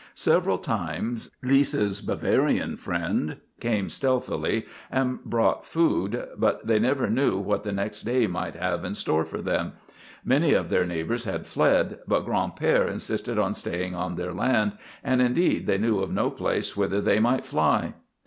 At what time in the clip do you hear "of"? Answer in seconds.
10.55-10.69, 15.99-16.11